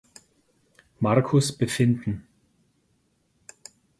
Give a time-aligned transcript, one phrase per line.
[0.99, 2.25] Markus befinden.